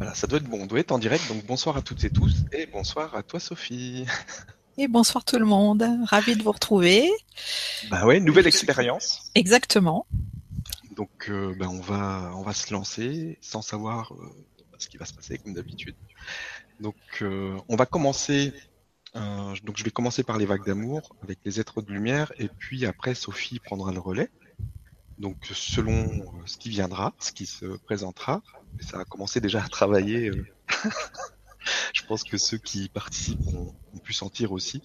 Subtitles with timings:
[0.00, 2.10] Voilà, ça doit être bon, on doit être en direct, donc bonsoir à toutes et
[2.10, 4.06] tous, et bonsoir à toi Sophie.
[4.78, 7.10] Et bonsoir tout le monde, ravi de vous retrouver.
[7.90, 9.30] Bah ouais, nouvelle expérience.
[9.34, 10.06] Exactement.
[10.96, 14.24] Donc euh, bah, on va on va se lancer sans savoir euh,
[14.78, 15.96] ce qui va se passer comme d'habitude.
[16.80, 18.54] Donc euh, on va commencer.
[19.16, 22.48] euh, donc je vais commencer par les vagues d'amour avec les êtres de lumière, et
[22.48, 24.30] puis après Sophie prendra le relais.
[25.20, 28.42] Donc selon euh, ce qui viendra, ce qui se présentera,
[28.80, 30.30] ça a commencé déjà à travailler.
[30.30, 30.44] euh,
[31.94, 34.82] je pense que ceux qui participent ont, ont pu sentir aussi,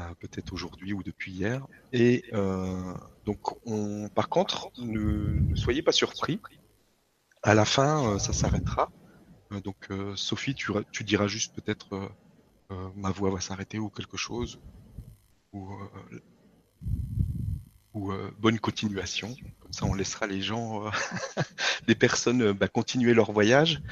[0.00, 1.66] euh, peut-être aujourd'hui ou depuis hier.
[1.92, 2.24] Et
[3.24, 6.40] donc, on, par contre, ne, soyez pas surpris.
[7.42, 8.90] À la fin, ça s'arrêtera.
[9.64, 12.12] Donc, Sophie, tu, ra- tu diras juste peut-être
[12.96, 14.60] ma voix va s'arrêter ou quelque chose,
[17.94, 19.34] ou euh, bonne continuation.
[19.60, 20.90] Comme ça, on laissera les gens, euh,
[21.88, 23.82] les personnes, euh, bah, continuer leur voyage.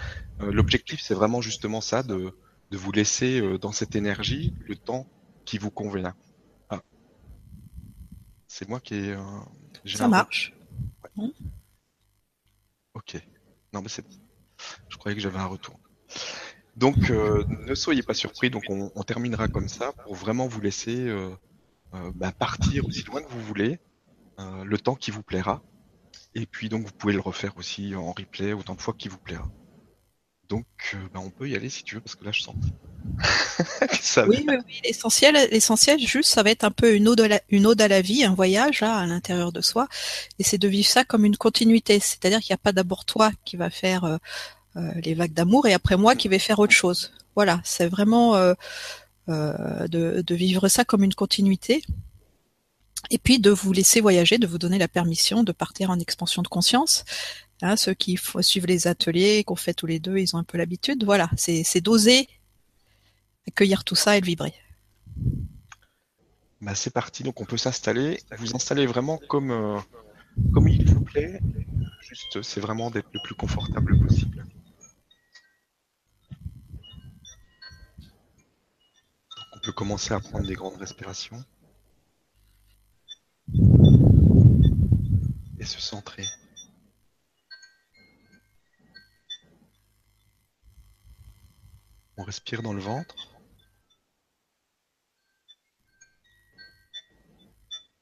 [0.40, 2.36] L'objectif, c'est vraiment justement ça, de,
[2.72, 5.06] de vous laisser dans cette énergie le temps
[5.44, 6.16] qui vous convient.
[6.68, 6.82] Ah.
[8.48, 9.16] C'est moi qui ai.
[9.86, 10.52] Ça marche.
[12.94, 13.22] Ok.
[13.72, 14.04] Non, mais c'est.
[14.88, 15.78] Je croyais que j'avais un retour.
[16.76, 18.50] Donc, euh, ne soyez pas surpris.
[18.50, 21.30] Donc, on, on terminera comme ça pour vraiment vous laisser euh,
[21.94, 23.78] euh, bah, partir aussi loin que vous voulez,
[24.64, 25.62] le temps qui vous plaira.
[26.34, 29.18] Et puis, donc, vous pouvez le refaire aussi en replay autant de fois qu'il vous
[29.18, 29.48] plaira.
[30.48, 32.54] Donc, euh, bah, on peut y aller si tu veux, parce que là, je sens.
[34.00, 34.80] ça Oui, oui, oui.
[34.84, 37.88] L'essentiel, l'essentiel, juste, ça va être un peu une ode, à la, une ode à
[37.88, 39.88] la vie, un voyage là, à l'intérieur de soi,
[40.38, 42.00] et c'est de vivre ça comme une continuité.
[42.00, 44.16] C'est-à-dire qu'il n'y a pas d'abord toi qui va faire euh,
[44.76, 47.12] euh, les vagues d'amour et après moi qui vais faire autre chose.
[47.34, 48.54] Voilà, c'est vraiment euh,
[49.28, 51.82] euh, de, de vivre ça comme une continuité.
[53.10, 56.42] Et puis de vous laisser voyager, de vous donner la permission de partir en expansion
[56.42, 57.04] de conscience.
[57.60, 60.58] Hein, ceux qui suivent les ateliers qu'on fait tous les deux, ils ont un peu
[60.58, 61.04] l'habitude.
[61.04, 62.28] Voilà, c'est c'est d'oser
[63.46, 64.54] accueillir tout ça et le vibrer.
[66.60, 68.20] Bah, c'est parti, donc on peut s'installer.
[68.38, 69.80] Vous installez vraiment comme, euh,
[70.52, 71.40] comme il vous plaît.
[72.00, 74.44] Juste, c'est vraiment d'être le plus confortable possible.
[79.54, 81.44] On peut commencer à prendre des grandes respirations.
[85.58, 86.24] Et se centrer.
[92.16, 93.14] On respire dans le ventre.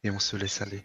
[0.02, 0.82] Et on se laisse aller.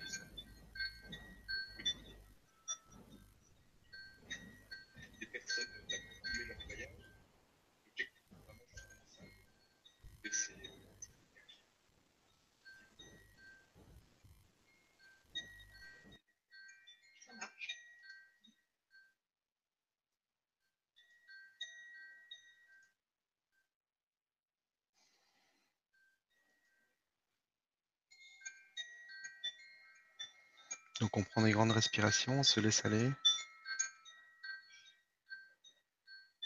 [31.01, 33.11] Donc on prend des grandes respirations, on se laisse aller.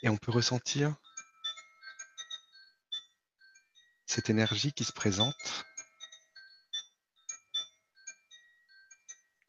[0.02, 0.96] Et on peut ressentir
[4.06, 5.66] cette énergie qui se présente.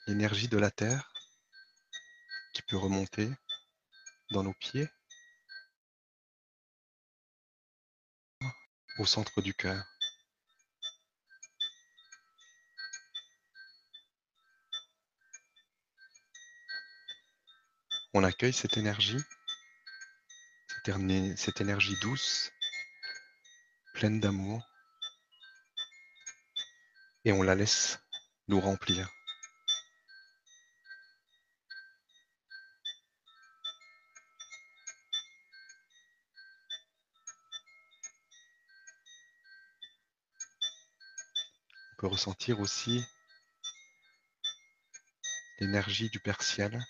[0.06, 1.10] L'énergie de la Terre
[2.52, 3.30] qui peut remonter
[4.32, 4.88] dans nos pieds
[8.98, 9.89] au centre du cœur.
[18.12, 19.24] On accueille cette énergie,
[20.66, 22.50] cette, éner- cette énergie douce,
[23.92, 24.68] pleine d'amour,
[27.24, 28.00] et on la laisse
[28.48, 29.14] nous remplir.
[41.92, 43.04] On peut ressentir aussi
[45.60, 46.84] l'énergie du Père Ciel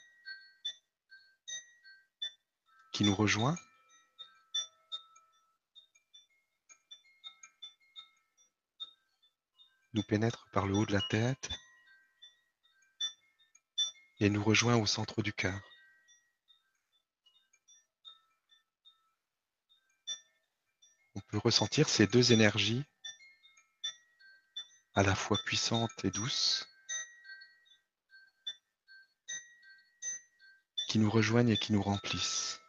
[3.00, 3.56] qui nous rejoint.
[9.94, 11.48] nous pénètre par le haut de la tête
[14.18, 15.58] et nous rejoint au centre du cœur.
[21.14, 22.84] On peut ressentir ces deux énergies
[24.94, 26.68] à la fois puissantes et douces
[30.86, 32.60] qui nous rejoignent et qui nous remplissent.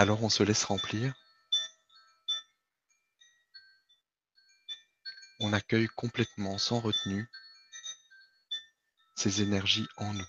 [0.00, 1.12] Alors on se laisse remplir.
[5.40, 7.28] On accueille complètement, sans retenue,
[9.14, 10.26] ces énergies en nous.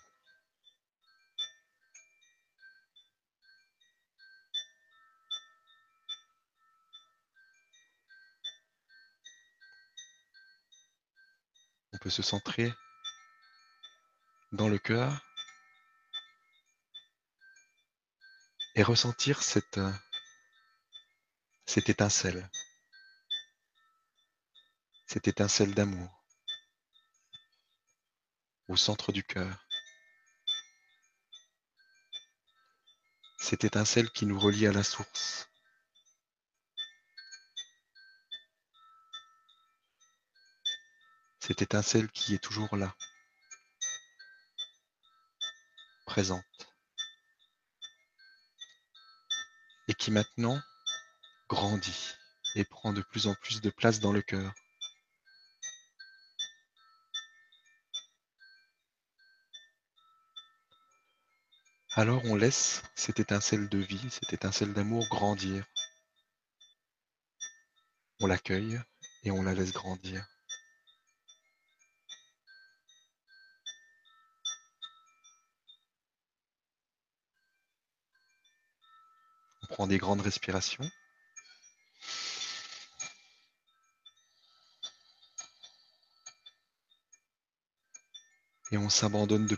[11.93, 12.73] On peut se centrer
[14.51, 15.30] dans le cœur
[18.75, 19.91] et ressentir cette, euh,
[21.65, 22.49] cette étincelle,
[25.07, 26.23] cette étincelle d'amour
[28.67, 29.67] au centre du cœur.
[33.39, 35.49] Cette étincelle qui nous relie à la source.
[41.39, 42.95] Cette étincelle qui est toujours là,
[46.05, 46.70] présente.
[49.91, 50.61] Et qui maintenant
[51.49, 52.13] grandit
[52.55, 54.53] et prend de plus en plus de place dans le cœur.
[61.91, 65.65] Alors on laisse cette étincelle de vie, cette étincelle d'amour grandir.
[68.21, 68.79] On l'accueille
[69.23, 70.30] et on la laisse grandir.
[79.87, 80.89] Des grandes respirations.
[88.71, 89.57] Et on s'abandonne de,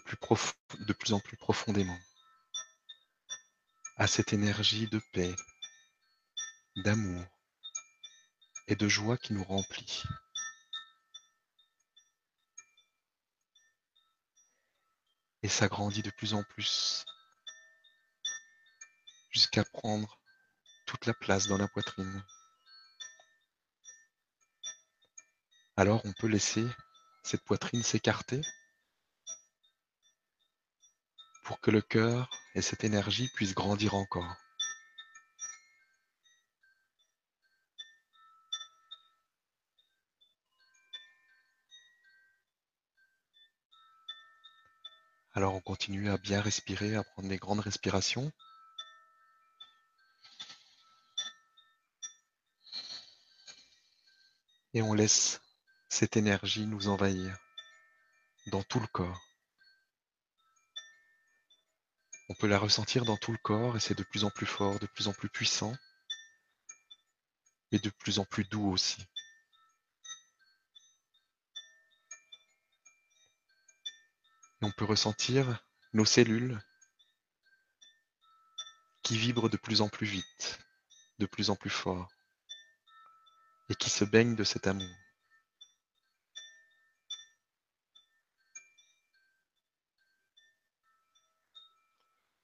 [0.80, 2.00] de plus en plus profondément
[3.96, 5.36] à cette énergie de paix,
[6.78, 7.24] d'amour
[8.68, 10.04] et de joie qui nous remplit.
[15.44, 17.06] Et s'agrandit de plus en plus
[19.33, 20.19] jusqu'à prendre
[20.85, 22.24] toute la place dans la poitrine.
[25.75, 26.65] Alors on peut laisser
[27.24, 28.41] cette poitrine s'écarter
[31.44, 34.35] pour que le cœur et cette énergie puissent grandir encore.
[45.33, 48.31] Alors on continue à bien respirer, à prendre des grandes respirations.
[54.74, 55.40] Et on laisse
[55.88, 57.38] cette énergie nous envahir
[58.48, 59.22] dans tout le corps.
[62.30, 64.80] On peut la ressentir dans tout le corps et c'est de plus en plus fort,
[64.80, 65.75] de plus en plus puissant
[67.72, 69.06] et de plus en plus doux aussi.
[74.62, 76.60] On peut ressentir nos cellules
[79.04, 80.60] qui vibrent de plus en plus vite,
[81.20, 82.08] de plus en plus fort
[83.69, 84.95] et qui se baignent de cet amour.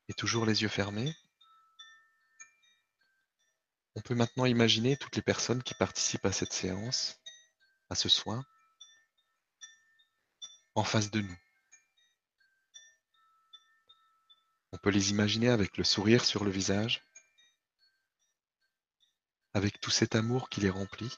[0.09, 1.15] et toujours les yeux fermés.
[3.95, 7.21] On peut maintenant imaginer toutes les personnes qui participent à cette séance,
[7.89, 8.43] à ce soin,
[10.75, 11.37] en face de nous.
[14.71, 17.03] On peut les imaginer avec le sourire sur le visage,
[19.59, 21.11] avec tout cet amour qui les remplit.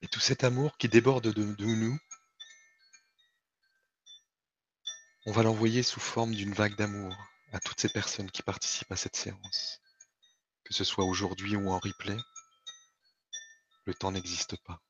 [0.00, 1.98] Et tout cet amour qui déborde de, nous,
[5.26, 7.14] on va l'envoyer sous forme d'une vague d'amour
[7.52, 9.80] à toutes ces personnes qui participent à cette séance.
[10.64, 12.16] Que ce soit aujourd'hui ou en replay,
[13.84, 14.80] le temps n'existe pas.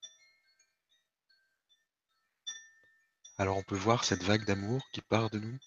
[3.36, 5.58] Alors on peut voir cette vague d'amour qui part de nous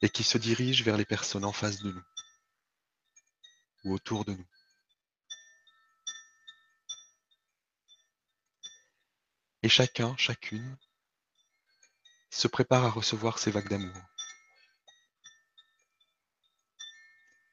[0.00, 2.04] et qui se dirige vers les personnes en face de nous
[3.84, 4.46] ou autour de nous.
[9.62, 10.76] Et chacun, chacune,
[12.30, 14.02] se prépare à recevoir ces vagues d'amour,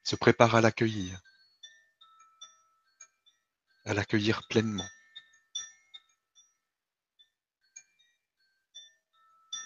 [0.03, 1.21] se prépare à l'accueillir,
[3.85, 4.89] à l'accueillir pleinement.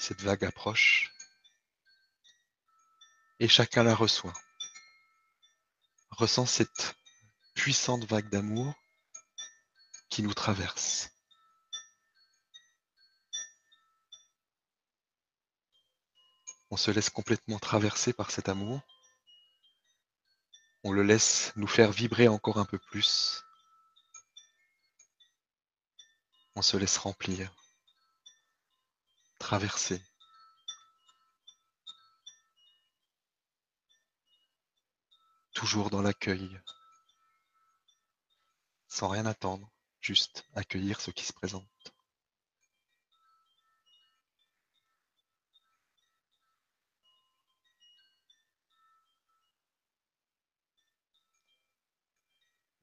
[0.05, 1.13] Cette vague approche
[3.39, 4.33] et chacun la reçoit,
[6.10, 6.98] ressent cette
[7.53, 8.74] puissante vague d'amour
[10.10, 11.10] qui nous traverse.
[16.69, 18.81] On se laisse complètement traverser par cet amour.
[20.83, 23.45] On le laisse nous faire vibrer encore un peu plus.
[26.57, 27.62] On se laisse remplir,
[29.43, 30.01] traverser.
[35.53, 36.59] toujours dans l'accueil,
[38.88, 39.71] sans rien attendre,
[40.01, 41.93] juste accueillir ce qui se présente.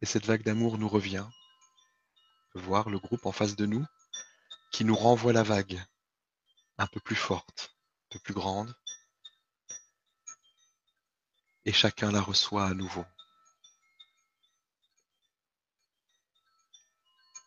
[0.01, 1.27] Et cette vague d'amour nous revient,
[2.55, 3.85] voir le groupe en face de nous
[4.73, 5.85] qui nous renvoie la vague,
[6.81, 8.75] un peu plus forte, un peu plus grande,
[11.67, 13.05] et chacun la reçoit à nouveau.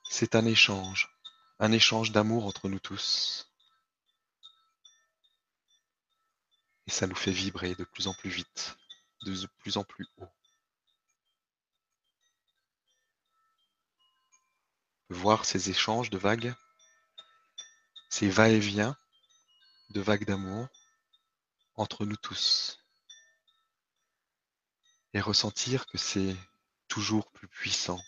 [0.08, 1.10] C'est un échange,
[1.58, 3.52] un échange d'amour entre nous tous.
[6.86, 8.78] Et ça nous fait vibrer de plus en plus vite,
[9.24, 10.30] de plus en plus haut.
[15.10, 16.54] Voir ces échanges de vagues,
[18.10, 18.96] ces va-et-vient
[19.94, 20.68] de vagues d'amour
[21.76, 22.80] entre nous tous
[25.14, 26.36] et ressentir que c'est
[26.88, 28.02] toujours plus puissant,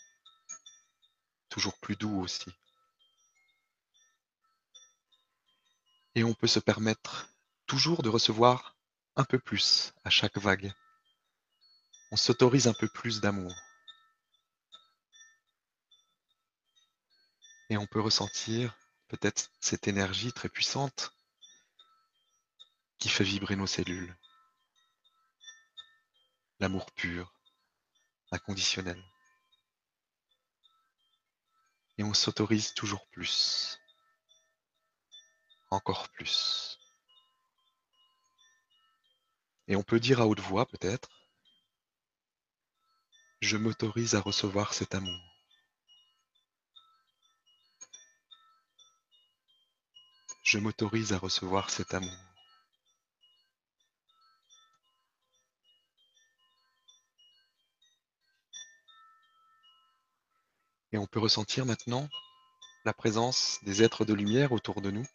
[1.48, 2.50] toujours plus doux aussi.
[6.16, 7.28] Et on peut se permettre
[7.66, 8.76] toujours de recevoir
[9.14, 10.72] un peu plus à chaque vague.
[12.10, 13.54] On s'autorise un peu plus d'amour.
[17.70, 18.76] Et on peut ressentir
[19.06, 21.15] peut-être cette énergie très puissante
[22.98, 24.16] qui fait vibrer nos cellules
[26.58, 27.32] l'amour pur,
[28.30, 29.02] inconditionnel.
[31.98, 33.80] Et on s'autorise toujours plus,
[35.70, 36.78] encore plus.
[39.68, 41.08] Et on peut dire à haute voix peut-être,
[43.40, 45.20] je m'autorise à recevoir cet amour.
[50.42, 52.25] Je m'autorise à recevoir cet amour.
[60.96, 62.08] Et on peut ressentir maintenant
[62.86, 65.06] la présence des êtres de lumière autour de nous.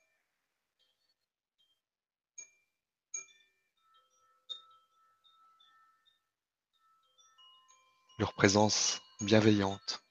[8.20, 10.04] Leur présence bienveillante,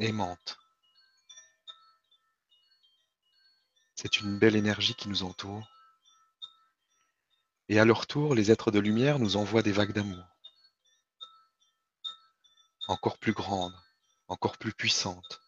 [0.00, 0.58] aimante.
[3.94, 5.70] C'est une belle énergie qui nous entoure.
[7.68, 10.26] Et à leur tour, les êtres de lumière nous envoient des vagues d'amour,
[12.88, 13.78] encore plus grandes,
[14.28, 15.40] encore plus puissante,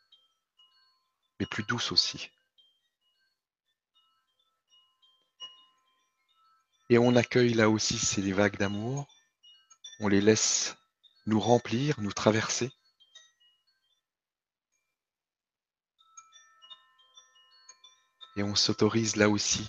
[1.39, 2.31] mais plus douce aussi.
[6.89, 9.07] Et on accueille là aussi ces vagues d'amour,
[10.01, 10.77] on les laisse
[11.27, 12.73] nous remplir, nous traverser.
[18.37, 19.69] Et on s'autorise là aussi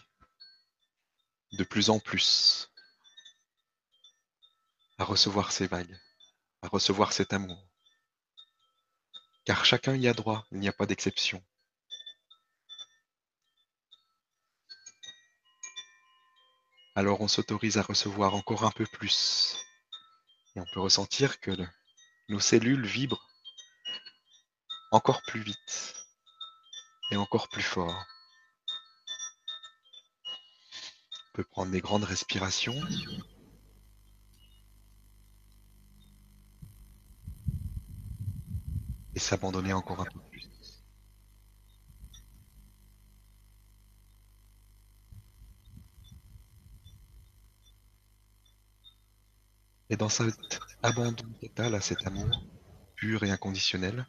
[1.52, 2.72] de plus en plus
[4.98, 6.00] à recevoir ces vagues,
[6.62, 7.71] à recevoir cet amour
[9.52, 11.44] car chacun y a droit, il n'y a pas d'exception.
[16.96, 19.58] Alors on s'autorise à recevoir encore un peu plus.
[20.56, 21.52] Et on peut ressentir que
[22.30, 23.28] nos cellules vibrent
[24.94, 25.96] encore plus vite
[27.12, 28.06] et encore plus fort.
[31.28, 32.82] On peut prendre des grandes respirations.
[39.16, 40.50] Et s'abandonner encore un peu plus.
[49.92, 52.44] Et dans cet abandon total à cet amour
[52.96, 54.08] pur et inconditionnel,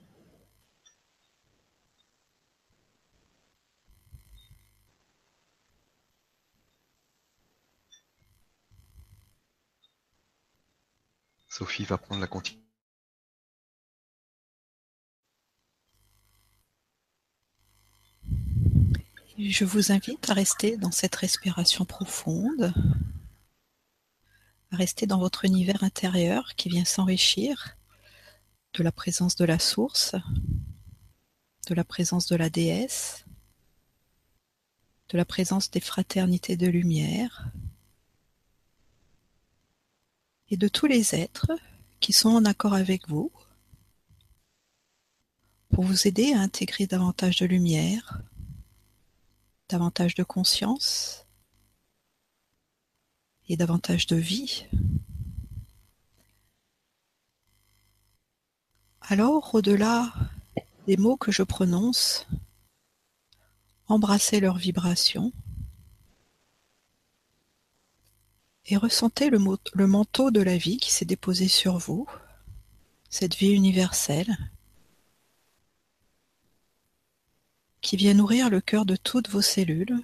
[11.49, 12.62] Sophie va prendre la continuité.
[19.44, 22.72] Je vous invite à rester dans cette respiration profonde,
[24.70, 27.76] à rester dans votre univers intérieur qui vient s'enrichir
[28.75, 30.14] de la présence de la source,
[31.66, 33.25] de la présence de la déesse,
[35.08, 37.50] de la présence des fraternités de lumière
[40.50, 41.50] et de tous les êtres
[41.99, 43.32] qui sont en accord avec vous
[45.70, 48.22] pour vous aider à intégrer davantage de lumière,
[49.73, 51.26] davantage de conscience
[53.49, 54.67] et davantage de vie.
[59.00, 60.12] Alors, au-delà
[60.87, 62.26] des mots que je prononce,
[63.88, 65.33] embrassez leur vibration
[68.67, 69.38] et ressentez le,
[69.73, 72.07] le manteau de la vie qui s'est déposé sur vous,
[73.09, 74.37] cette vie universelle,
[77.82, 80.00] qui vient nourrir le cœur de toutes vos cellules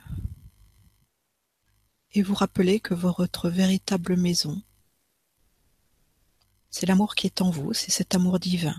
[2.13, 4.61] et vous rappeler que votre véritable maison,
[6.71, 8.77] c'est l'amour qui est en vous, c'est cet amour divin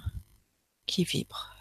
[0.86, 1.56] qui vibre.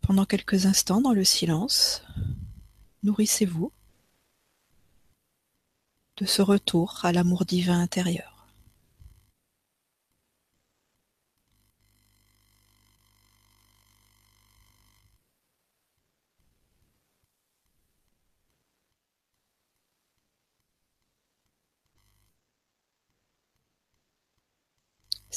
[0.00, 2.02] Pendant quelques instants dans le silence,
[3.02, 3.72] nourrissez-vous
[6.16, 8.37] de ce retour à l'amour divin intérieur.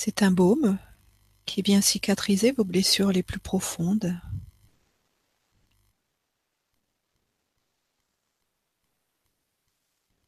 [0.03, 0.79] C'est un baume
[1.45, 4.19] qui vient cicatriser vos blessures les plus profondes.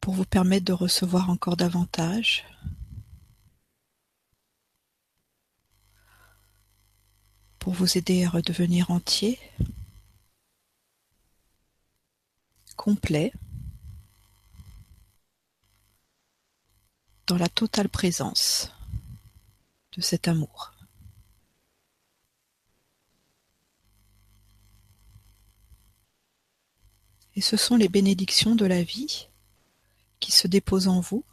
[0.00, 2.44] pour vous permettre de recevoir encore davantage.
[7.58, 9.40] pour vous aider à redevenir entier,
[12.76, 13.32] complet,
[17.26, 18.73] dans la totale présence
[19.96, 20.72] de cet amour.
[27.36, 29.28] Et ce sont les bénédictions de la vie
[30.20, 31.24] qui se déposent en vous.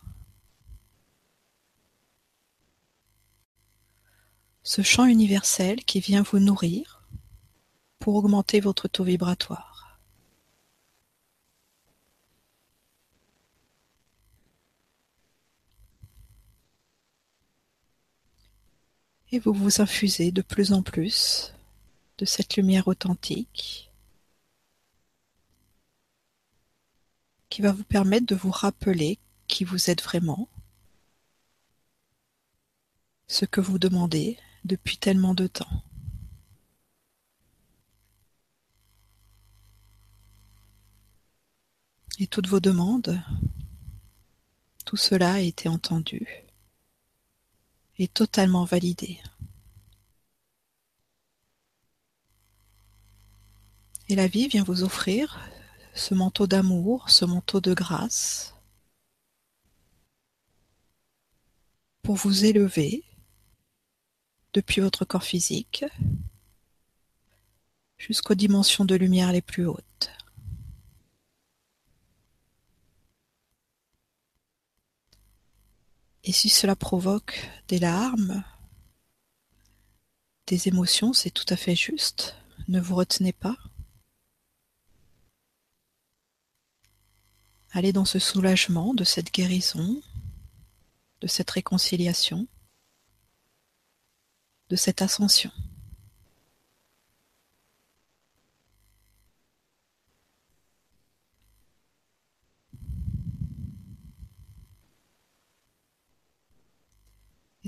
[4.64, 7.08] Ce champ universel qui vient vous nourrir
[8.00, 9.71] pour augmenter votre taux vibratoire.
[19.34, 21.54] Et vous vous infusez de plus en plus
[22.18, 23.90] de cette lumière authentique
[27.50, 30.48] qui va vous permettre de vous rappeler qui vous êtes vraiment,
[33.28, 35.84] ce que vous demandez depuis tellement de temps.
[42.20, 43.22] Et toutes vos demandes,
[44.86, 46.41] tout cela a été entendu
[48.02, 49.20] et totalement validé.
[54.10, 55.40] Et la vie vient vous offrir
[55.94, 58.56] ce manteau d'amour, ce manteau de grâce,
[62.02, 63.04] pour vous élever
[64.54, 65.86] depuis votre corps physique
[68.00, 70.21] jusqu'aux dimensions de lumière les plus hautes.
[76.24, 78.44] Et si cela provoque des larmes,
[80.48, 82.36] des émotions, c'est tout à fait juste.
[82.68, 83.58] Ne vous retenez pas.
[87.72, 90.02] Allez dans ce soulagement de cette guérison,
[91.22, 92.48] de cette réconciliation,
[94.70, 95.52] de cette ascension.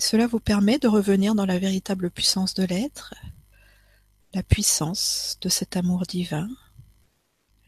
[0.04, 3.14] Cela vous permet de revenir dans la véritable puissance de l'être,
[4.34, 6.50] la puissance de cet amour divin,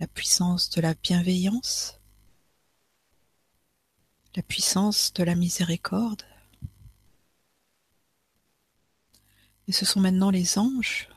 [0.01, 1.97] la puissance de la bienveillance,
[4.35, 6.23] la puissance de la miséricorde.
[9.69, 11.07] Et ce sont maintenant les anges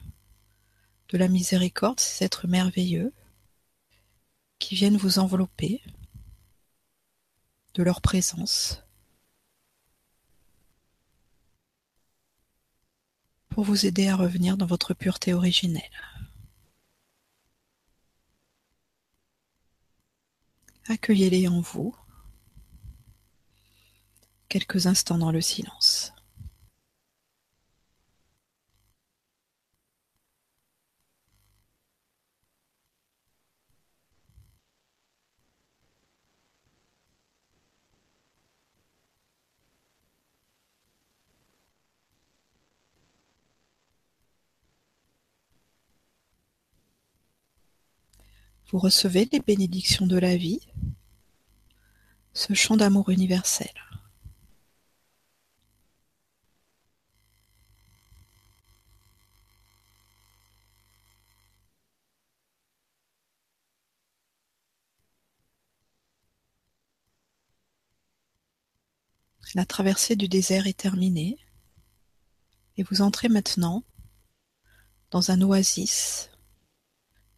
[1.09, 3.12] de la miséricorde, ces êtres merveilleux,
[4.61, 5.83] qui viennent vous envelopper
[7.74, 8.85] de leur présence
[13.59, 15.83] pour vous aider à revenir dans votre pureté originelle.
[20.87, 21.92] Accueillez-les en vous
[24.49, 26.12] quelques instants dans le silence.
[48.70, 50.61] Vous recevez les bénédictions de la vie,
[52.35, 53.72] ce chant d'amour universel.
[69.54, 71.38] La traversée du désert est terminée
[72.76, 73.83] et vous entrez maintenant
[75.11, 76.28] dans un oasis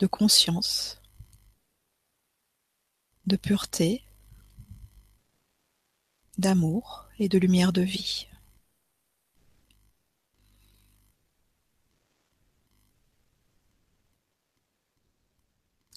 [0.01, 1.00] de conscience
[3.31, 4.03] de pureté,
[6.37, 8.27] d'amour et de lumière de vie.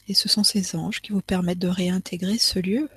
[0.07, 2.87] Et ce sont ces anges qui vous permettent de réintégrer ce lieu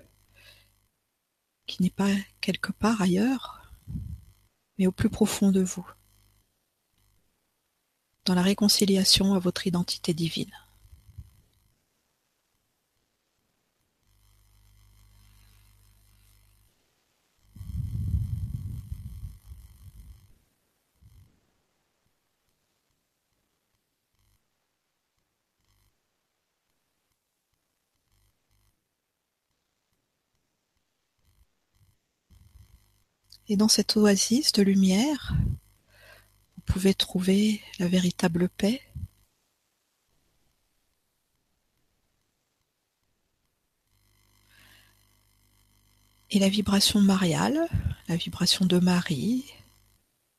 [1.67, 3.73] qui n'est pas quelque part ailleurs,
[4.77, 5.89] mais au plus profond de vous,
[8.27, 10.53] dans la réconciliation à votre identité divine.
[33.49, 35.35] Et dans cette oasis de lumière,
[36.57, 38.83] vous pouvez trouver la véritable paix.
[46.31, 47.69] Et la vibration mariale,
[48.09, 49.45] la vibration de Marie,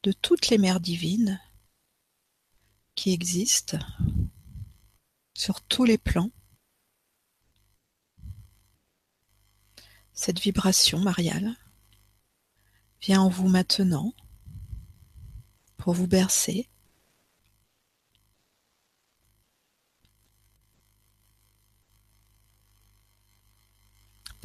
[0.03, 1.39] de toutes les mères divines
[2.95, 3.79] qui existent
[5.33, 6.31] sur tous les plans.
[10.11, 11.55] Cette vibration mariale
[13.01, 14.13] vient en vous maintenant
[15.77, 16.69] pour vous bercer.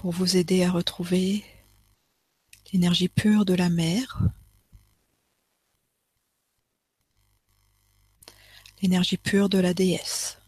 [0.02, 1.44] pour vous aider à retrouver
[2.72, 4.20] l'énergie pure de la mer,
[8.82, 10.38] l'énergie pure de la déesse.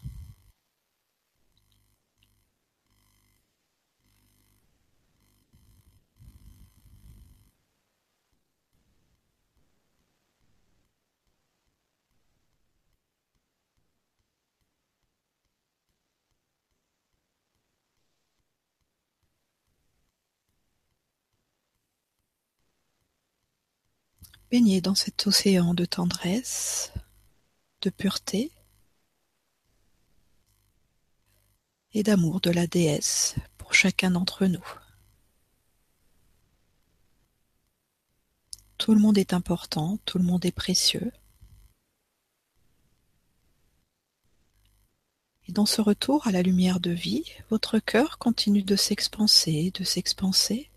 [24.55, 26.93] Dans cet océan de tendresse,
[27.81, 28.53] de pureté
[31.91, 34.65] et d'amour de la déesse pour chacun d'entre nous.
[38.77, 41.11] Tout le monde est important, tout le monde est précieux.
[45.49, 49.83] Et dans ce retour à la lumière de vie, votre cœur continue de s'expanser, de
[49.83, 50.71] s'expanser,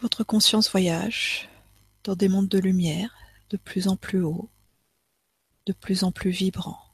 [0.00, 1.48] Votre conscience voyage
[2.04, 3.16] dans des mondes de lumière
[3.50, 4.50] de plus en plus haut,
[5.64, 6.85] de plus en plus vibrants.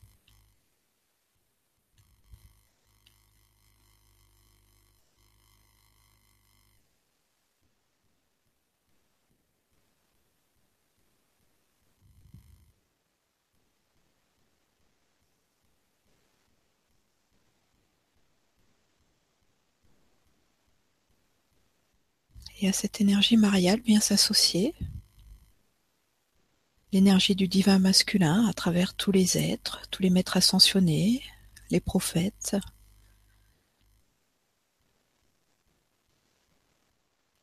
[22.63, 24.73] Et à cette énergie mariale vient s'associer
[26.93, 31.25] l'énergie du divin masculin à travers tous les êtres, tous les maîtres ascensionnés,
[31.71, 32.57] les prophètes,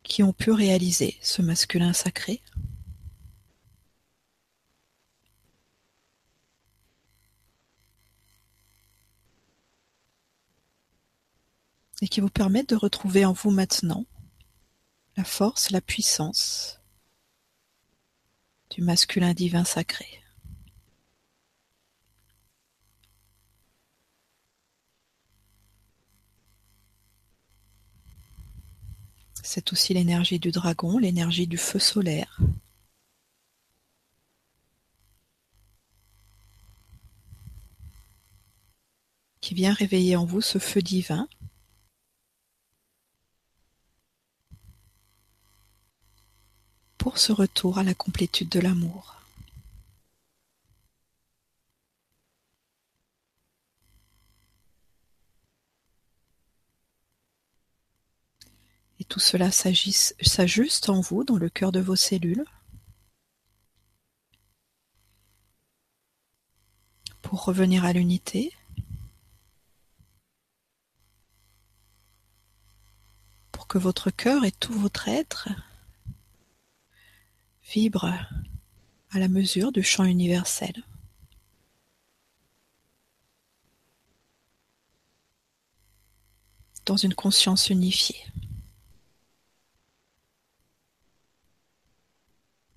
[0.03, 2.41] qui ont pu réaliser ce masculin sacré.
[12.01, 14.05] et qui vous permettent de retrouver en vous maintenant
[15.19, 16.79] la force, la puissance
[18.69, 20.07] du masculin divin sacré.
[29.43, 32.39] C'est aussi l'énergie du dragon, l'énergie du feu solaire.
[39.41, 41.27] qui vient réveiller en vous ce feu divin
[46.99, 49.15] pour ce retour à la complétude de l'amour.
[58.99, 62.43] Et tout cela s'ajuste en vous, dans le cœur de vos cellules,
[67.21, 68.51] pour revenir à l'unité,
[73.53, 75.47] pour que votre cœur et tout votre être
[77.71, 78.05] vibre
[79.11, 80.83] à la mesure du champ universel.
[86.85, 88.25] Dans une conscience unifiée.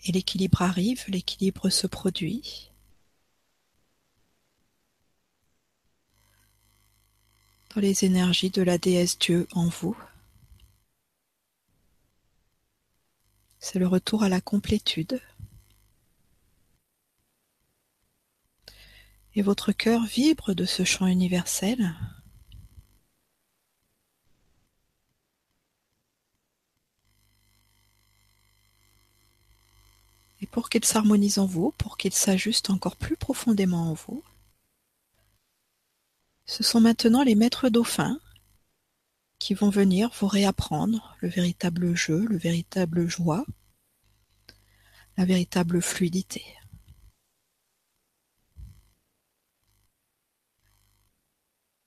[0.04, 2.72] Et l'équilibre arrive, l'équilibre se produit.
[7.74, 9.96] dans les énergies de la déesse Dieu en vous.
[13.64, 15.20] C'est le retour à la complétude.
[19.36, 21.94] Et votre cœur vibre de ce chant universel.
[30.40, 34.24] Et pour qu'il s'harmonise en vous, pour qu'il s'ajuste encore plus profondément en vous,
[36.46, 38.18] ce sont maintenant les maîtres dauphins
[39.42, 43.44] qui vont venir vous réapprendre le véritable jeu, le véritable joie,
[45.16, 46.44] la véritable fluidité.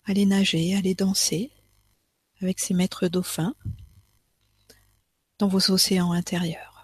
[0.03, 1.49] Allez nager, allez danser
[2.41, 3.55] avec ces maîtres dauphins
[5.39, 6.74] dans vos océans intérieurs.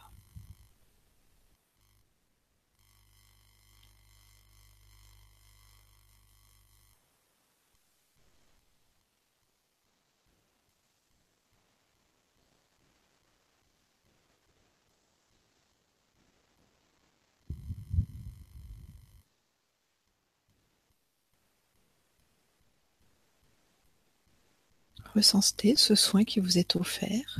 [25.15, 27.39] Ressentez ce soin qui vous est offert.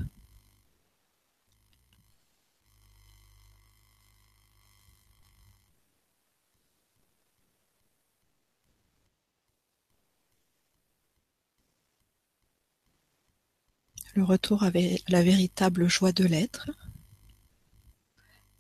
[14.14, 14.72] Le retour à
[15.08, 16.70] la véritable joie de l'être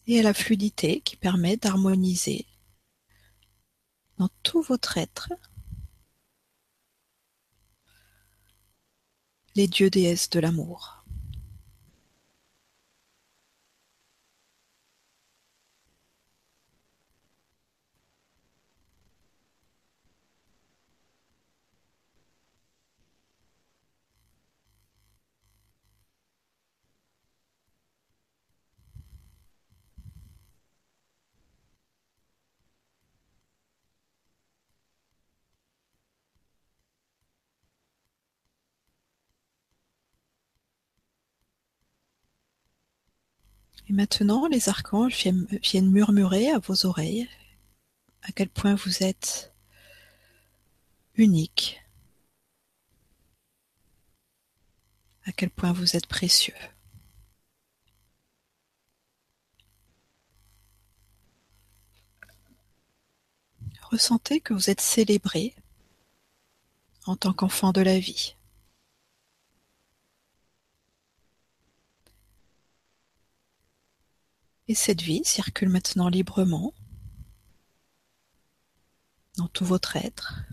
[0.08, 2.46] et à la fluidité qui permet d'harmoniser
[4.18, 5.34] dans tout votre être
[9.56, 11.01] les dieux-déesses de l'amour.
[43.90, 45.28] Et maintenant, les archanges
[45.62, 47.28] viennent murmurer à vos oreilles
[48.24, 49.54] à quel point vous êtes
[51.16, 51.82] unique,
[55.26, 56.56] à quel point vous êtes précieux.
[63.92, 65.54] Ressentez que vous êtes célébré
[67.06, 68.36] en tant qu'enfant de la vie.
[74.72, 76.74] Et cette vie circule maintenant librement
[79.36, 80.46] dans tout votre être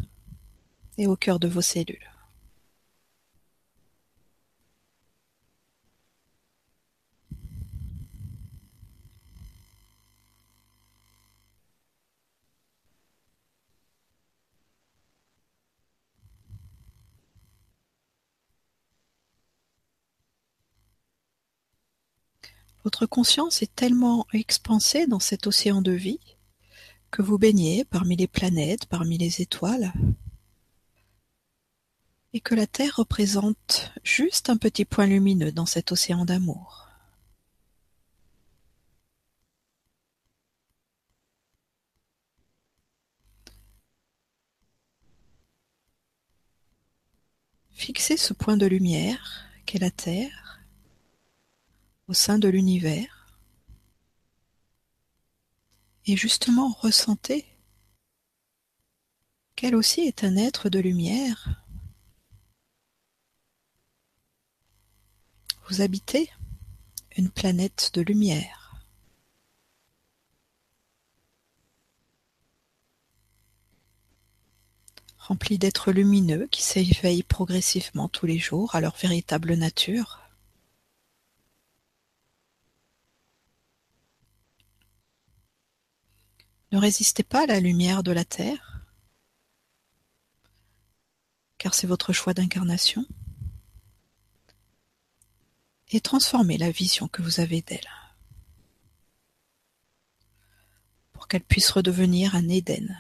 [0.96, 2.10] et au cœur de vos cellules.
[22.88, 26.20] Votre conscience est tellement expansée dans cet océan de vie
[27.10, 29.92] que vous baignez parmi les planètes, parmi les étoiles,
[32.32, 36.88] et que la Terre représente juste un petit point lumineux dans cet océan d'amour.
[47.68, 50.57] Fixez ce point de lumière qu'est la Terre
[52.08, 53.26] au sein de l'univers
[56.06, 57.46] et justement ressentez
[59.54, 61.62] qu'elle aussi est un être de lumière.
[65.68, 66.30] Vous habitez
[67.16, 68.58] une planète de lumière.
[75.28, 80.27] remplie d'êtres lumineux qui s'éveillent progressivement tous les jours à leur véritable nature.
[86.72, 88.82] Ne résistez pas à la lumière de la terre,
[91.56, 93.06] car c'est votre choix d'incarnation,
[95.90, 97.88] et transformez la vision que vous avez d'elle,
[101.12, 102.96] pour qu'elle puisse redevenir un Éden.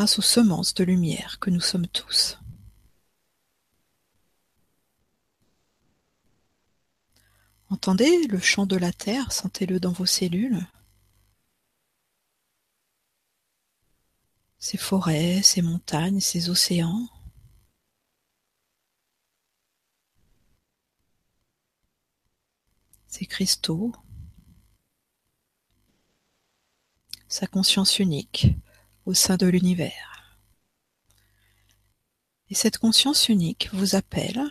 [0.00, 2.38] grâce aux semences de lumière que nous sommes tous.
[7.70, 10.66] Entendez le chant de la terre, sentez-le dans vos cellules.
[14.60, 17.08] ces forêts, ces montagnes, ces océans.
[23.08, 23.92] Ces cristaux,
[27.26, 28.48] sa conscience unique
[29.06, 30.38] au sein de l'univers.
[32.50, 34.44] Et cette conscience unique vous appelle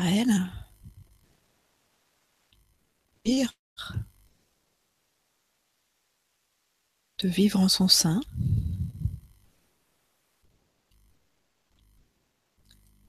[0.00, 0.50] à elle
[7.18, 8.20] de vivre en son sein.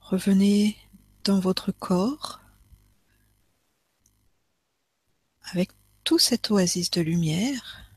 [0.00, 0.76] Revenez
[1.24, 2.40] dans votre corps
[5.44, 5.70] avec
[6.04, 7.90] tout cet oasis de lumière,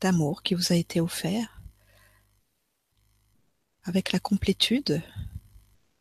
[0.00, 1.60] d'amour qui vous a été offert,
[3.84, 5.02] avec la complétude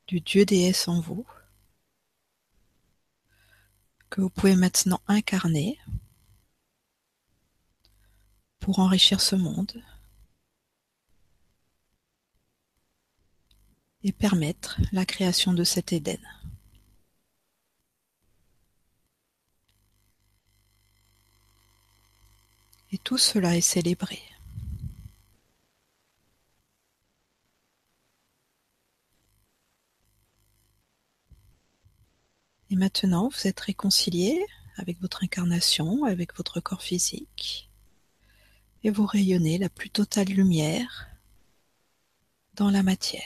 [0.07, 1.25] du Dieu déesse en vous,
[4.13, 5.79] que vous pouvez maintenant incarner
[8.59, 9.83] pour enrichir ce monde
[14.03, 16.19] et permettre la création de cet Éden.
[22.91, 24.21] Et tout cela est célébré.
[32.69, 34.45] Et maintenant, vous êtes réconcilié
[34.77, 37.71] avec votre incarnation, avec votre corps physique,
[38.83, 41.07] et vous rayonnez la plus totale lumière
[42.53, 43.23] dans la matière.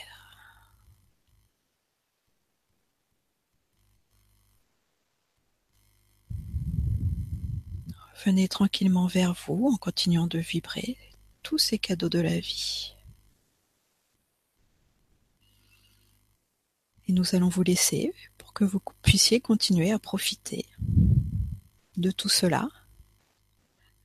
[8.24, 10.96] Venez tranquillement vers vous en continuant de vibrer
[11.42, 12.94] tous ces cadeaux de la vie.
[17.06, 18.14] Et nous allons vous laisser
[18.58, 20.66] que vous puissiez continuer à profiter
[21.96, 22.68] de tout cela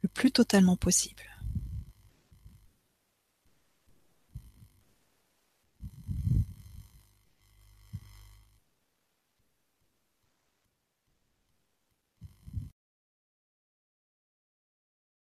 [0.03, 1.23] le plus totalement possible.